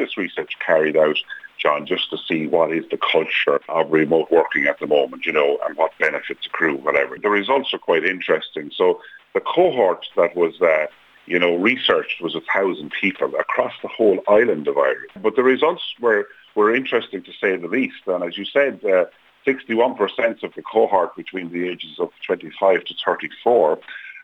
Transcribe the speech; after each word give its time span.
this 0.00 0.16
research 0.16 0.52
carried 0.64 0.96
out, 0.96 1.16
John, 1.58 1.86
just 1.86 2.10
to 2.10 2.18
see 2.26 2.46
what 2.46 2.72
is 2.72 2.84
the 2.90 2.98
culture 2.98 3.60
of 3.68 3.92
remote 3.92 4.30
working 4.30 4.66
at 4.66 4.80
the 4.80 4.86
moment, 4.86 5.26
you 5.26 5.32
know, 5.32 5.58
and 5.66 5.76
what 5.76 5.92
benefits 5.98 6.46
accrue, 6.46 6.76
whatever. 6.76 7.18
The 7.18 7.28
results 7.28 7.72
are 7.74 7.78
quite 7.78 8.04
interesting. 8.04 8.72
So 8.74 9.00
the 9.34 9.40
cohort 9.40 10.06
that 10.16 10.34
was 10.34 10.60
uh, 10.60 10.86
you 11.26 11.38
know, 11.38 11.54
researched 11.54 12.20
was 12.20 12.34
a 12.34 12.40
thousand 12.52 12.92
people 13.00 13.34
across 13.36 13.72
the 13.82 13.88
whole 13.88 14.18
island 14.26 14.66
of 14.66 14.76
Ireland. 14.76 15.10
But 15.22 15.36
the 15.36 15.44
results 15.44 15.82
were, 16.00 16.26
were 16.56 16.74
interesting 16.74 17.22
to 17.22 17.32
say 17.40 17.56
the 17.56 17.68
least. 17.68 18.02
And 18.06 18.24
as 18.24 18.36
you 18.36 18.44
said, 18.44 18.80
uh, 18.84 19.04
61% 19.46 20.42
of 20.42 20.54
the 20.54 20.62
cohort 20.62 21.14
between 21.16 21.52
the 21.52 21.68
ages 21.68 22.00
of 22.00 22.10
25 22.26 22.84
to 22.84 22.94
34 23.04 23.78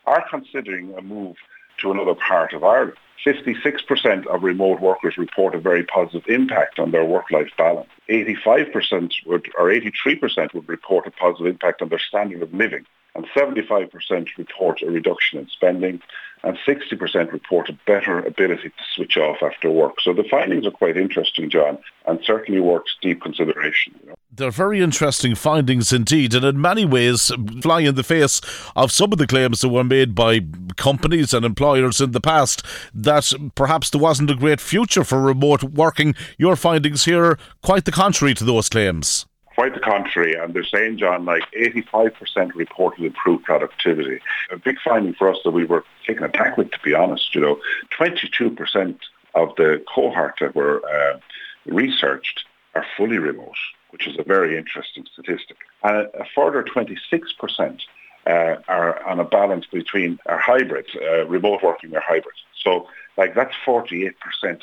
are 0.06 0.24
considering 0.29 0.95
a 0.95 1.02
move 1.02 1.36
to 1.80 1.90
another 1.90 2.14
part 2.14 2.52
of 2.52 2.64
Ireland. 2.64 2.96
56% 3.24 4.27
of 4.27 4.42
remote 4.42 4.80
workers 4.80 5.18
report 5.18 5.54
a 5.54 5.59
very 5.59 5.82
positive 5.82 6.29
impact 6.29 6.79
on 6.79 6.92
their 6.92 7.04
work-life 7.04 7.50
balance. 7.59 7.88
85% 8.09 9.12
would, 9.27 9.51
or 9.59 9.68
83% 9.68 10.54
would 10.54 10.68
report 10.68 11.06
a 11.06 11.10
positive 11.10 11.46
impact 11.46 11.82
on 11.82 11.88
their 11.88 11.98
standard 11.98 12.42
of 12.42 12.54
living. 12.54 12.87
And 13.16 13.27
75% 13.34 14.28
report 14.37 14.82
a 14.82 14.91
reduction 14.91 15.38
in 15.38 15.48
spending 15.48 16.02
and 16.46 16.56
60% 16.66 17.32
report 17.32 17.68
a 17.68 17.79
better 17.87 18.20
ability 18.20 18.68
to 18.68 18.84
switch 18.95 19.16
off 19.16 19.38
after 19.43 19.70
work. 19.70 20.01
So 20.01 20.12
the 20.12 20.24
findings 20.30 20.66
are 20.66 20.70
quite 20.70 20.96
interesting, 20.96 21.51
John, 21.51 21.79
and 22.06 22.20
certainly 22.23 22.60
worth 22.60 22.84
deep 23.01 23.23
consideration. 23.23 23.95
You 24.01 24.10
know. 24.10 24.15
They're 24.30 24.51
very 24.51 24.80
interesting 24.80 25.34
findings 25.34 25.93
indeed, 25.93 26.34
and 26.34 26.45
in 26.45 26.60
many 26.60 26.84
ways 26.84 27.32
fly 27.62 27.80
in 27.80 27.95
the 27.95 28.04
face 28.04 28.40
of 28.77 28.93
some 28.93 29.12
of 29.12 29.18
the 29.18 29.27
claims 29.27 29.62
that 29.62 29.70
were 29.70 29.82
made 29.82 30.15
by 30.15 30.40
companies 30.77 31.32
and 31.32 31.45
employers 31.45 31.66
in 31.75 32.12
the 32.12 32.20
past 32.20 32.65
that 32.95 33.33
perhaps 33.55 33.91
there 33.91 34.01
wasn't 34.01 34.30
a 34.30 34.34
great 34.34 34.61
future 34.61 35.05
for 35.05 35.20
remote 35.20 35.62
working. 35.62 36.15
Your 36.38 36.57
findings 36.57 37.05
here 37.05 37.24
are 37.24 37.38
quite 37.62 37.84
the 37.84 37.93
contrary 37.93 38.34
to 38.34 38.45
those 38.45 38.69
claims. 38.69 39.27
Quite 39.55 39.74
the 39.74 39.80
contrary, 39.80 40.35
and 40.35 40.52
they're 40.52 40.65
saying, 40.65 40.99
John, 40.99 41.24
like 41.24 41.43
85% 41.52 42.55
reported 42.55 43.05
improved 43.05 43.45
productivity. 43.45 44.21
A 44.51 44.59
big 44.59 44.77
finding 44.85 45.15
for 45.15 45.30
us 45.30 45.38
that 45.45 45.52
we 45.52 45.65
were 45.65 45.82
taking 46.07 46.24
a 46.24 46.29
tack 46.29 46.59
with, 46.59 46.71
to 46.73 46.79
be 46.85 46.93
honest. 46.95 47.35
You 47.35 47.40
know, 47.40 47.60
22% 47.99 48.99
of 49.35 49.55
the 49.57 49.83
cohort 49.93 50.35
that 50.40 50.55
were 50.55 50.83
uh, 50.87 51.18
researched 51.65 52.45
are 52.74 52.85
fully 52.96 53.18
remote, 53.18 53.57
which 53.90 54.07
is 54.07 54.16
a 54.18 54.23
very 54.23 54.59
interesting 54.59 55.07
statistic. 55.10 55.57
And 55.83 56.09
a 56.15 56.27
further 56.35 56.62
26% 56.62 57.80
uh, 58.27 58.57
are 58.69 59.02
on 59.05 59.21
a 59.21 59.24
balance 59.24 59.66
between 59.66 60.19
are 60.27 60.38
hybrids, 60.38 60.88
uh, 60.96 61.27
remote 61.27 61.63
working 61.63 61.95
or 61.95 62.01
hybrids. 62.01 62.38
So 62.63 62.88
like 63.16 63.35
that's 63.35 63.55
48% 63.65 64.15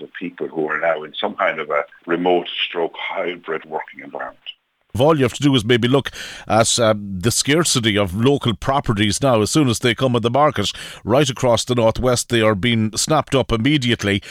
of 0.01 0.13
people 0.13 0.47
who 0.47 0.67
are 0.69 0.79
now 0.79 1.03
in 1.03 1.13
some 1.13 1.35
kind 1.35 1.59
of 1.59 1.69
a 1.69 1.85
remote 2.05 2.47
stroke 2.49 2.95
hybrid 2.97 3.65
working 3.65 4.01
environment. 4.03 4.39
All 4.99 5.17
you 5.17 5.23
have 5.23 5.33
to 5.33 5.41
do 5.41 5.55
is 5.55 5.65
maybe 5.65 5.87
look 5.87 6.11
at 6.47 6.77
um, 6.77 7.19
the 7.19 7.31
scarcity 7.31 7.97
of 7.97 8.13
local 8.13 8.55
properties 8.55 9.23
now. 9.23 9.41
As 9.41 9.49
soon 9.49 9.67
as 9.67 9.79
they 9.79 9.95
come 9.95 10.15
on 10.15 10.21
the 10.21 10.29
market, 10.29 10.71
right 11.03 11.27
across 11.27 11.65
the 11.65 11.73
northwest, 11.73 12.29
they 12.29 12.41
are 12.41 12.53
being 12.53 12.95
snapped 12.95 13.33
up 13.33 13.51
immediately 13.51 14.21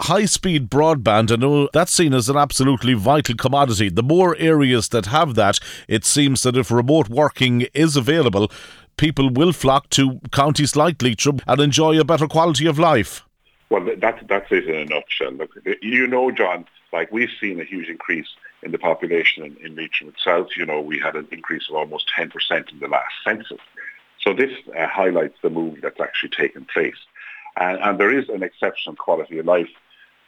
high 0.00 0.26
speed 0.26 0.70
broadband, 0.70 1.32
I 1.32 1.36
know 1.36 1.68
that's 1.72 1.92
seen 1.92 2.14
as 2.14 2.28
an 2.28 2.36
absolutely 2.36 2.94
vital 2.94 3.34
commodity. 3.34 3.88
The 3.88 4.02
more 4.02 4.36
areas 4.38 4.88
that 4.90 5.06
have 5.06 5.34
that, 5.34 5.58
it 5.88 6.04
seems 6.04 6.42
that 6.42 6.56
if 6.56 6.70
remote 6.70 7.08
working 7.08 7.62
is 7.74 7.96
available, 7.96 8.50
people 8.96 9.30
will 9.30 9.52
flock 9.52 9.88
to 9.90 10.20
counties 10.32 10.76
like 10.76 11.02
Leitrim 11.02 11.40
and 11.46 11.60
enjoy 11.60 11.98
a 11.98 12.04
better 12.04 12.26
quality 12.26 12.66
of 12.66 12.78
life. 12.78 13.22
Well, 13.68 13.86
that's, 13.98 14.22
that's 14.28 14.50
it 14.52 14.68
in 14.68 14.76
a 14.76 14.84
nutshell. 14.84 15.32
Look, 15.32 15.50
you 15.82 16.06
know, 16.06 16.30
John, 16.30 16.66
like 16.92 17.10
we've 17.10 17.30
seen 17.40 17.60
a 17.60 17.64
huge 17.64 17.88
increase 17.88 18.28
in 18.62 18.72
the 18.72 18.78
population 18.78 19.44
in, 19.44 19.56
in 19.64 19.76
Leitrim 19.76 20.10
itself. 20.10 20.56
You 20.56 20.66
know, 20.66 20.80
we 20.80 20.98
had 20.98 21.16
an 21.16 21.26
increase 21.32 21.68
of 21.68 21.76
almost 21.76 22.10
10% 22.16 22.30
in 22.72 22.78
the 22.78 22.88
last 22.88 23.12
census. 23.24 23.60
So 24.22 24.32
this 24.32 24.52
uh, 24.76 24.86
highlights 24.86 25.36
the 25.42 25.50
move 25.50 25.80
that's 25.82 26.00
actually 26.00 26.30
taken 26.30 26.64
place. 26.64 26.96
And, 27.56 27.78
and, 27.78 27.98
there 27.98 28.16
is 28.16 28.28
an 28.28 28.42
exceptional 28.42 28.96
quality 28.96 29.38
of 29.38 29.46
life, 29.46 29.70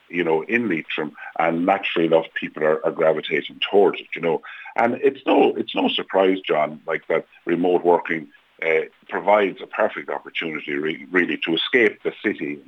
you 0.08 0.24
know, 0.24 0.42
in 0.42 0.68
Leitrim, 0.68 1.12
and 1.38 1.66
naturally 1.66 2.06
enough, 2.06 2.26
people 2.34 2.64
are, 2.64 2.84
are 2.84 2.92
gravitating 2.92 3.60
towards 3.70 4.00
it, 4.00 4.08
you 4.14 4.20
know. 4.20 4.42
And 4.76 4.94
it's 5.02 5.20
no, 5.26 5.54
it's 5.54 5.74
no 5.74 5.88
surprise, 5.88 6.38
John, 6.40 6.80
like 6.86 7.06
that 7.08 7.26
remote 7.44 7.84
working 7.84 8.28
uh, 8.64 8.82
provides 9.08 9.60
a 9.62 9.66
perfect 9.66 10.10
opportunity, 10.10 10.74
re- 10.74 11.06
really, 11.10 11.38
to 11.44 11.54
escape 11.54 12.02
the 12.02 12.12
city 12.24 12.60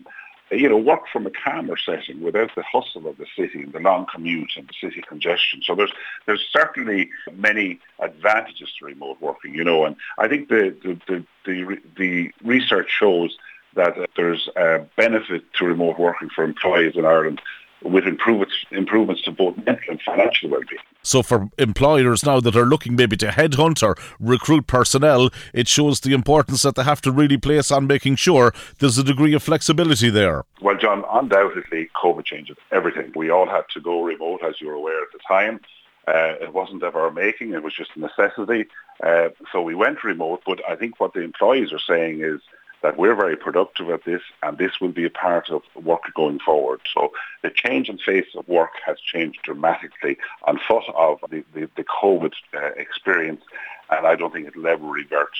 you 0.50 0.68
know, 0.68 0.76
work 0.76 1.02
from 1.12 1.26
a 1.26 1.30
calmer 1.30 1.76
setting 1.76 2.20
without 2.22 2.50
the 2.56 2.62
hustle 2.62 3.06
of 3.06 3.16
the 3.18 3.26
city 3.36 3.62
and 3.62 3.72
the 3.72 3.78
long 3.78 4.06
commute 4.12 4.52
and 4.56 4.68
the 4.68 4.74
city 4.80 5.02
congestion. 5.06 5.62
So 5.64 5.74
there's 5.74 5.92
there's 6.26 6.44
certainly 6.52 7.10
many 7.32 7.78
advantages 8.00 8.68
to 8.78 8.86
remote 8.86 9.18
working, 9.20 9.54
you 9.54 9.64
know, 9.64 9.84
and 9.84 9.96
I 10.18 10.28
think 10.28 10.48
the 10.48 10.74
the 10.82 11.00
the, 11.06 11.24
the, 11.44 11.78
the 11.96 12.32
research 12.42 12.90
shows 12.90 13.36
that 13.74 13.94
there's 14.16 14.48
a 14.56 14.86
benefit 14.96 15.42
to 15.54 15.64
remote 15.64 15.98
working 15.98 16.28
for 16.28 16.44
employees 16.44 16.96
in 16.96 17.04
Ireland 17.04 17.40
with 17.82 18.06
improvements 18.06 18.54
improvements 18.70 19.22
to 19.22 19.30
both 19.30 19.56
mental 19.56 19.80
and 19.88 20.02
financial 20.02 20.50
well-being. 20.50 20.82
So 21.02 21.22
for 21.22 21.48
employers 21.56 22.24
now 22.24 22.40
that 22.40 22.54
are 22.54 22.66
looking 22.66 22.94
maybe 22.94 23.16
to 23.18 23.28
headhunt 23.28 23.82
or 23.82 23.96
recruit 24.18 24.66
personnel, 24.66 25.30
it 25.54 25.66
shows 25.66 26.00
the 26.00 26.12
importance 26.12 26.62
that 26.62 26.74
they 26.74 26.82
have 26.82 27.00
to 27.02 27.12
really 27.12 27.38
place 27.38 27.70
on 27.70 27.86
making 27.86 28.16
sure 28.16 28.52
there's 28.78 28.98
a 28.98 29.04
degree 29.04 29.32
of 29.34 29.42
flexibility 29.42 30.10
there. 30.10 30.44
Well, 30.60 30.76
John, 30.76 31.04
undoubtedly 31.10 31.88
COVID 32.02 32.24
changes 32.24 32.58
everything. 32.70 33.12
We 33.16 33.30
all 33.30 33.46
had 33.48 33.64
to 33.72 33.80
go 33.80 34.02
remote, 34.02 34.44
as 34.44 34.60
you're 34.60 34.74
aware 34.74 35.02
at 35.02 35.12
the 35.12 35.20
time. 35.26 35.60
Uh, 36.06 36.34
it 36.40 36.52
wasn't 36.52 36.82
of 36.82 36.96
our 36.96 37.10
making; 37.10 37.52
it 37.52 37.62
was 37.62 37.74
just 37.74 37.90
a 37.94 38.00
necessity. 38.00 38.66
Uh, 39.02 39.28
so 39.52 39.62
we 39.62 39.74
went 39.74 40.02
remote. 40.02 40.42
But 40.44 40.60
I 40.68 40.76
think 40.76 40.98
what 40.98 41.14
the 41.14 41.20
employees 41.20 41.72
are 41.72 41.78
saying 41.78 42.20
is 42.22 42.40
that 42.82 42.96
we're 42.96 43.14
very 43.14 43.36
productive 43.36 43.90
at 43.90 44.04
this 44.04 44.22
and 44.42 44.58
this 44.58 44.80
will 44.80 44.92
be 44.92 45.04
a 45.04 45.10
part 45.10 45.50
of 45.50 45.62
work 45.74 46.02
going 46.14 46.38
forward. 46.38 46.80
So 46.94 47.12
the 47.42 47.50
change 47.50 47.88
in 47.88 47.98
face 47.98 48.28
of 48.36 48.48
work 48.48 48.70
has 48.86 48.98
changed 49.00 49.40
dramatically 49.42 50.16
on 50.44 50.58
foot 50.66 50.84
of 50.94 51.18
the, 51.30 51.44
the, 51.54 51.68
the 51.76 51.84
COVID 51.84 52.32
uh, 52.54 52.72
experience 52.76 53.42
and 53.90 54.06
I 54.06 54.16
don't 54.16 54.32
think 54.32 54.46
it'll 54.46 54.66
ever 54.66 54.86
revert 54.86 55.32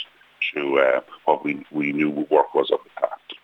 to 0.54 0.78
uh, 0.80 1.00
what 1.24 1.44
we, 1.44 1.64
we 1.70 1.92
knew 1.92 2.10
work 2.30 2.54
was 2.54 2.70
of 2.70 2.80
the 2.84 3.00
past. 3.00 3.39